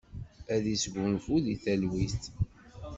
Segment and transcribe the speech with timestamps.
[0.53, 2.21] Ad yesgunfu di talwit.